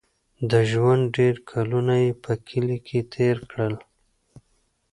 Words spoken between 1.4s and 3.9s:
کلونه یې په کلي کې تېر کړل.